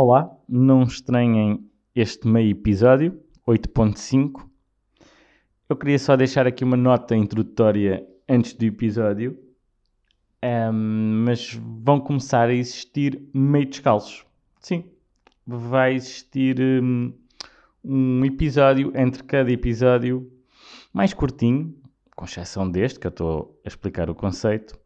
Olá, 0.00 0.30
não 0.48 0.84
estranhem 0.84 1.68
este 1.92 2.28
meio 2.28 2.52
episódio, 2.52 3.20
8.5. 3.44 4.48
Eu 5.68 5.74
queria 5.74 5.98
só 5.98 6.14
deixar 6.14 6.46
aqui 6.46 6.62
uma 6.62 6.76
nota 6.76 7.16
introdutória 7.16 8.06
antes 8.28 8.52
do 8.54 8.64
episódio, 8.64 9.36
um, 10.40 11.24
mas 11.26 11.52
vão 11.82 11.98
começar 11.98 12.48
a 12.48 12.54
existir 12.54 13.20
meio 13.34 13.66
descalços. 13.66 14.24
Sim, 14.60 14.84
vai 15.44 15.96
existir 15.96 16.60
um, 16.60 17.12
um 17.84 18.24
episódio 18.24 18.92
entre 18.94 19.24
cada 19.24 19.50
episódio 19.50 20.30
mais 20.92 21.12
curtinho, 21.12 21.74
com 22.14 22.24
exceção 22.24 22.70
deste, 22.70 23.00
que 23.00 23.06
eu 23.08 23.10
estou 23.10 23.60
a 23.64 23.68
explicar 23.68 24.08
o 24.08 24.14
conceito, 24.14 24.78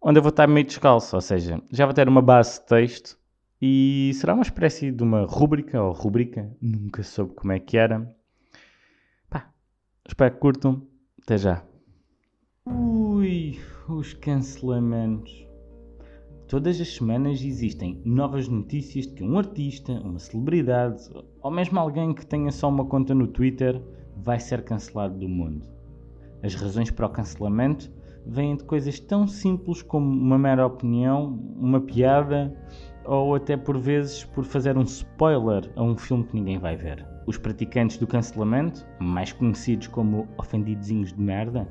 onde 0.00 0.20
eu 0.20 0.22
vou 0.22 0.30
estar 0.30 0.46
meio 0.46 0.64
descalço, 0.64 1.16
ou 1.16 1.20
seja, 1.20 1.60
já 1.72 1.86
vou 1.86 1.92
ter 1.92 2.08
uma 2.08 2.22
base 2.22 2.60
de 2.60 2.66
texto 2.66 3.23
e 3.66 4.12
será 4.12 4.34
uma 4.34 4.42
espécie 4.42 4.92
de 4.92 5.02
uma 5.02 5.24
rúbrica 5.24 5.82
ou 5.82 5.90
rubrica, 5.94 6.54
nunca 6.60 7.02
soube 7.02 7.32
como 7.32 7.50
é 7.50 7.58
que 7.58 7.78
era. 7.78 8.14
Pá, 9.30 9.50
espero 10.06 10.34
que 10.34 10.38
curtam. 10.38 10.86
Até 11.22 11.38
já. 11.38 11.64
Ui, 12.66 13.58
os 13.88 14.12
cancelamentos. 14.12 15.48
Todas 16.46 16.78
as 16.78 16.94
semanas 16.94 17.40
existem 17.40 18.02
novas 18.04 18.48
notícias 18.48 19.06
de 19.06 19.14
que 19.14 19.24
um 19.24 19.38
artista, 19.38 19.92
uma 19.92 20.18
celebridade 20.18 21.02
ou 21.40 21.50
mesmo 21.50 21.80
alguém 21.80 22.12
que 22.12 22.26
tenha 22.26 22.52
só 22.52 22.68
uma 22.68 22.84
conta 22.84 23.14
no 23.14 23.26
Twitter 23.26 23.80
vai 24.14 24.38
ser 24.38 24.62
cancelado 24.62 25.18
do 25.18 25.26
mundo. 25.26 25.64
As 26.42 26.54
razões 26.54 26.90
para 26.90 27.06
o 27.06 27.10
cancelamento 27.10 27.90
vêm 28.26 28.56
de 28.56 28.64
coisas 28.64 29.00
tão 29.00 29.26
simples 29.26 29.80
como 29.80 30.06
uma 30.06 30.38
mera 30.38 30.66
opinião, 30.66 31.32
uma 31.56 31.80
piada 31.80 32.54
ou 33.04 33.34
até 33.34 33.56
por 33.56 33.78
vezes 33.78 34.24
por 34.24 34.44
fazer 34.44 34.76
um 34.76 34.82
spoiler 34.82 35.70
a 35.76 35.82
um 35.82 35.96
filme 35.96 36.24
que 36.24 36.34
ninguém 36.34 36.58
vai 36.58 36.76
ver. 36.76 37.06
Os 37.26 37.38
praticantes 37.38 37.96
do 37.96 38.06
cancelamento, 38.06 38.86
mais 38.98 39.32
conhecidos 39.32 39.86
como 39.86 40.28
ofendidozinhos 40.38 41.12
de 41.12 41.20
merda, 41.20 41.66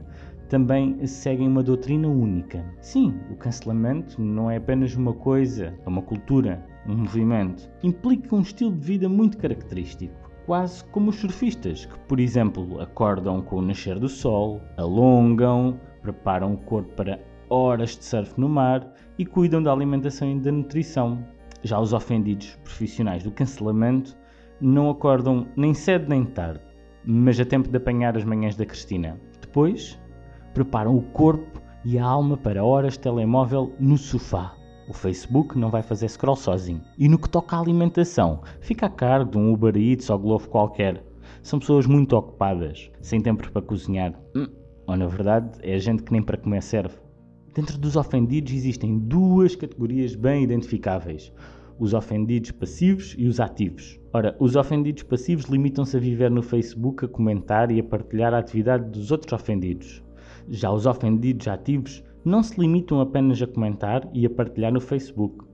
também 0.50 1.06
seguem 1.08 1.48
uma 1.48 1.64
doutrina 1.64 2.08
única. 2.08 2.64
Sim, 2.82 3.20
o 3.32 3.36
cancelamento 3.36 4.22
não 4.22 4.52
é 4.52 4.58
apenas 4.58 4.96
uma 4.96 5.14
coisa, 5.14 5.74
é 5.86 5.90
uma 5.90 6.02
cultura, 6.02 6.64
um 6.88 6.96
movimento. 6.96 7.72
Implica 7.82 8.36
um 8.36 8.42
estilo 8.42 8.72
de 8.72 8.86
vida 8.86 9.10
muito 9.10 9.38
característico. 9.38 10.32
Quase 10.46 10.84
como 10.86 11.10
os 11.10 11.16
surfistas, 11.16 11.86
que, 11.86 11.98
por 12.02 12.20
exemplo, 12.20 12.82
acordam 12.82 13.42
com 13.42 13.58
o 13.58 13.62
nascer 13.62 13.98
do 13.98 14.10
sol, 14.10 14.62
alongam, 14.78 15.80
preparam 16.02 16.54
o 16.54 16.58
corpo 16.58 16.94
para 16.94 17.20
horas 17.54 17.96
de 17.96 18.04
surf 18.04 18.34
no 18.40 18.50
mar 18.50 18.92
e 19.18 19.26
cuidam 19.26 19.62
da 19.62 19.72
alimentação 19.72 20.30
e 20.30 20.40
da 20.40 20.52
nutrição. 20.52 21.24
Já 21.62 21.80
os 21.80 21.94
ofendidos 21.94 22.58
profissionais 22.64 23.24
do 23.24 23.32
cancelamento 23.32 24.18
não 24.60 24.90
acordam 24.90 25.48
nem 25.56 25.74
cedo 25.74 26.10
nem 26.10 26.26
tarde, 26.26 26.62
mas 27.06 27.40
a 27.40 27.46
tempo 27.46 27.70
de 27.70 27.78
apanhar 27.78 28.18
as 28.18 28.24
manhãs 28.24 28.56
da 28.56 28.66
Cristina. 28.66 29.20
Depois, 29.40 30.00
preparam 30.54 30.98
o 30.98 31.04
corpo 31.04 31.62
e 31.86 32.00
a 32.00 32.06
alma 32.06 32.38
para 32.38 32.64
horas 32.64 32.94
de 32.94 33.00
telemóvel 33.00 33.74
no 33.80 33.98
sofá. 33.98 34.56
O 34.90 34.94
Facebook 34.94 35.58
não 35.58 35.70
vai 35.70 35.82
fazer 35.82 36.10
scroll 36.10 36.36
sozinho. 36.36 36.82
E 36.98 37.08
no 37.08 37.18
que 37.18 37.30
toca 37.30 37.56
à 37.56 37.60
alimentação, 37.60 38.42
fica 38.60 38.88
a 38.88 38.90
cargo 38.90 39.32
de 39.32 39.38
um 39.38 39.54
Uber 39.54 39.76
Eats 39.78 40.10
ou 40.10 40.20
Glovo 40.20 40.50
qualquer. 40.50 41.04
São 41.42 41.60
pessoas 41.60 41.86
muito 41.86 42.16
ocupadas, 42.16 42.92
sem 43.00 43.22
tempo 43.22 43.50
para 43.50 43.62
cozinhar. 43.62 44.14
Hum, 44.36 44.48
ou 44.88 44.98
na 44.98 45.08
verdade, 45.08 45.58
é 45.62 45.78
gente 45.78 46.04
que 46.04 46.12
nem 46.12 46.22
para 46.22 46.38
comer 46.38 46.62
serve. 46.62 46.96
Dentro 47.54 47.78
dos 47.78 47.96
ofendidos 47.96 48.52
existem 48.52 48.98
duas 48.98 49.56
categorias 49.56 50.16
bem 50.16 50.44
identificáveis: 50.44 51.32
os 51.78 51.94
ofendidos 51.94 52.50
passivos 52.50 53.14
e 53.16 53.28
os 53.28 53.40
ativos. 53.40 54.00
Ora, 54.12 54.36
os 54.40 54.56
ofendidos 54.56 55.04
passivos 55.04 55.46
limitam-se 55.46 55.96
a 55.96 56.00
viver 56.00 56.32
no 56.32 56.42
Facebook, 56.42 57.06
a 57.06 57.08
comentar 57.08 57.70
e 57.70 57.80
a 57.80 57.84
partilhar 57.84 58.34
a 58.34 58.40
atividade 58.40 58.90
dos 58.90 59.12
outros 59.12 59.34
ofendidos. 59.34 60.04
Já 60.50 60.72
os 60.72 60.88
ofendidos 60.88 61.48
ativos 61.48 62.04
não 62.26 62.42
se 62.42 62.60
limitam 62.60 63.00
apenas 63.00 63.40
a 63.40 63.46
comentar 63.46 64.10
e 64.16 64.26
a 64.26 64.30
partilhar 64.32 64.74
no 64.74 64.82
Facebook. 64.82 65.46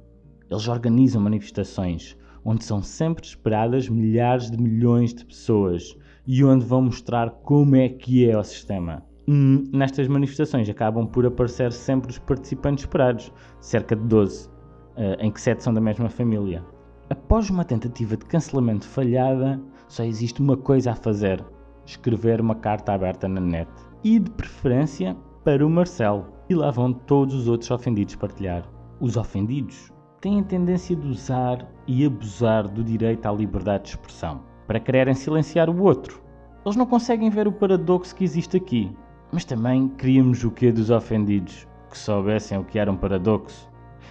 Eles 0.50 0.69
organizam 0.69 1.22
manifestações, 1.22 2.16
onde 2.46 2.63
são 2.63 2.81
sempre 2.81 3.25
esperadas 3.25 3.90
milhares 3.90 4.50
de 4.50 4.57
milhões 4.57 5.13
de 5.13 5.25
pessoas 5.25 5.97
e 6.25 6.46
onde 6.46 6.63
vão 6.63 6.84
mostrar 6.84 7.29
como 7.44 7.75
é 7.75 7.90
que 7.90 8.25
é 8.29 8.38
o 8.38 8.44
sistema. 8.44 9.09
Hum, 9.31 9.69
nestas 9.72 10.07
manifestações 10.07 10.67
acabam 10.67 11.06
por 11.06 11.23
aparecer 11.23 11.72
sempre 11.72 12.09
os 12.09 12.17
participantes 12.17 12.85
esperados, 12.85 13.31
cerca 13.62 13.95
de 13.95 14.03
12, 14.06 14.50
eh, 14.97 15.17
em 15.19 15.29
que 15.29 15.40
7 15.40 15.63
são 15.63 15.72
da 15.72 15.79
mesma 15.79 16.09
família. 16.09 16.66
Após 17.12 17.47
uma 17.47 17.63
tentativa 17.63 18.17
de 18.17 18.25
cancelamento 18.25 18.88
falhada, 18.88 19.62
só 19.88 20.03
existe 20.03 20.41
uma 20.41 20.57
coisa 20.57 20.94
a 20.94 20.95
fazer: 20.95 21.45
escrever 21.85 22.41
uma 22.41 22.56
carta 22.56 22.91
aberta 22.91 23.28
na 23.28 23.40
net. 23.40 23.69
E 24.03 24.17
de 24.17 24.31
preferência 24.31 25.16
para 25.44 25.63
o 25.63 25.69
Marcelo. 25.69 26.25
E 26.50 26.56
lá 26.56 26.72
vão 26.72 26.91
todos 26.91 27.35
os 27.35 27.47
outros 27.47 27.69
ofendidos 27.69 28.16
partilhar. 28.16 28.67
Os 29.00 29.16
ofendidos 29.16 29.94
têm 30.22 30.40
a 30.40 30.44
tendência 30.44 30.96
de 30.96 31.07
usar 31.07 31.72
e 31.85 32.03
abusar 32.03 32.67
do 32.67 32.84
direito 32.84 33.28
à 33.28 33.31
liberdade 33.31 33.84
de 33.84 33.90
expressão 33.90 34.41
para 34.66 34.79
quererem 34.79 35.13
silenciar 35.13 35.69
o 35.69 35.84
outro. 35.84 36.19
Eles 36.66 36.75
não 36.75 36.88
conseguem 36.88 37.29
ver 37.29 37.47
o 37.47 37.51
paradoxo 37.51 38.16
que 38.16 38.23
existe 38.23 38.57
aqui. 38.57 38.91
Mas 39.31 39.45
também 39.45 39.88
queríamos 39.90 40.44
o 40.44 40.51
que 40.51 40.72
dos 40.72 40.90
ofendidos, 40.90 41.67
que 41.90 41.97
soubessem 41.97 42.57
o 42.57 42.63
que 42.63 42.79
era 42.79 42.91
um 42.91 42.97
paradoxo. 42.97 43.69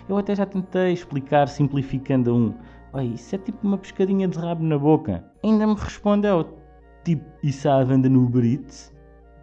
Eu 0.08 0.16
até 0.16 0.34
já 0.34 0.46
tentei 0.46 0.92
explicar 0.92 1.48
simplificando 1.48 2.30
a 2.30 2.34
um. 2.34 2.54
Oi, 2.92 3.06
isso 3.14 3.34
é 3.34 3.38
tipo 3.38 3.66
uma 3.66 3.76
pescadinha 3.76 4.28
de 4.28 4.38
rabo 4.38 4.62
na 4.62 4.78
boca. 4.78 5.24
Ainda 5.44 5.66
me 5.66 5.74
respondeu, 5.74 6.56
tipo, 7.04 7.24
isso 7.42 7.68
há 7.68 7.82
venda 7.84 8.08
no 8.08 8.24
Uber 8.24 8.44
Eats? 8.44 8.94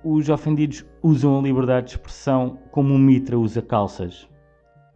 Os 0.04 0.30
ofendidos 0.30 0.86
usam 1.04 1.38
a 1.38 1.42
liberdade 1.42 1.88
de 1.88 1.92
expressão 1.94 2.58
como 2.72 2.94
o 2.94 2.98
Mitra 2.98 3.38
usa 3.38 3.62
calças. 3.62 4.30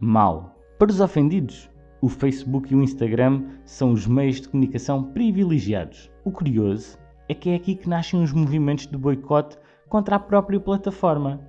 Mal. 0.00 0.56
Para 0.78 0.90
os 0.90 1.00
ofendidos, 1.00 1.70
o 2.00 2.08
Facebook 2.08 2.72
e 2.72 2.76
o 2.76 2.82
Instagram 2.82 3.42
são 3.64 3.92
os 3.92 4.06
meios 4.06 4.40
de 4.40 4.48
comunicação 4.48 5.04
privilegiados. 5.04 6.10
O 6.24 6.30
curioso 6.30 6.98
é 7.28 7.34
que 7.34 7.50
é 7.50 7.54
aqui 7.54 7.74
que 7.74 7.88
nascem 7.88 8.22
os 8.22 8.32
movimentos 8.32 8.86
de 8.86 8.96
boicote 8.96 9.58
contra 9.90 10.16
a 10.16 10.20
própria 10.20 10.60
plataforma. 10.60 11.40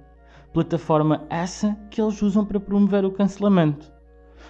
Plataforma 0.52 1.26
essa 1.30 1.78
que 1.90 2.02
eles 2.02 2.22
usam 2.22 2.44
para 2.44 2.60
promover 2.60 3.06
o 3.06 3.12
cancelamento. 3.12 3.94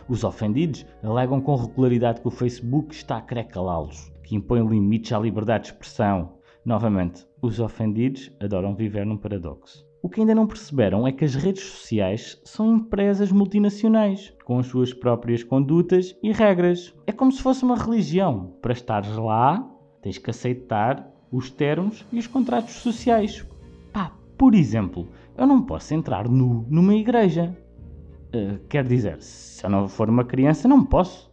Os 0.07 0.23
ofendidos 0.23 0.85
alegam 1.03 1.39
com 1.39 1.55
regularidade 1.55 2.21
que 2.21 2.27
o 2.27 2.31
Facebook 2.31 2.95
está 2.95 3.17
a 3.17 3.21
querer 3.21 3.43
calá-los, 3.43 4.11
que 4.23 4.35
impõe 4.35 4.65
limites 4.65 5.11
à 5.11 5.19
liberdade 5.19 5.65
de 5.65 5.71
expressão. 5.71 6.37
Novamente, 6.65 7.27
os 7.41 7.59
ofendidos 7.59 8.31
adoram 8.39 8.73
viver 8.73 9.05
num 9.05 9.17
paradoxo. 9.17 9.85
O 10.01 10.09
que 10.09 10.21
ainda 10.21 10.33
não 10.33 10.47
perceberam 10.47 11.05
é 11.05 11.11
que 11.11 11.25
as 11.25 11.35
redes 11.35 11.63
sociais 11.63 12.41
são 12.43 12.77
empresas 12.77 13.31
multinacionais, 13.31 14.33
com 14.45 14.57
as 14.57 14.65
suas 14.67 14.93
próprias 14.93 15.43
condutas 15.43 16.17
e 16.23 16.31
regras. 16.31 16.95
É 17.05 17.11
como 17.11 17.31
se 17.31 17.41
fosse 17.41 17.63
uma 17.63 17.75
religião. 17.75 18.55
Para 18.61 18.73
estares 18.73 19.15
lá, 19.15 19.63
tens 20.01 20.17
que 20.17 20.29
aceitar 20.29 21.07
os 21.31 21.51
termos 21.51 22.03
e 22.11 22.17
os 22.17 22.25
contratos 22.25 22.73
sociais. 22.75 23.45
Por 24.41 24.55
exemplo, 24.55 25.07
eu 25.37 25.45
não 25.45 25.61
posso 25.61 25.93
entrar 25.93 26.27
nu 26.27 26.65
numa 26.67 26.95
igreja. 26.95 27.55
Uh, 28.33 28.57
quer 28.67 28.83
dizer, 28.83 29.21
se 29.21 29.63
eu 29.63 29.69
não 29.69 29.87
for 29.87 30.09
uma 30.09 30.25
criança, 30.25 30.67
não 30.67 30.83
posso. 30.83 31.30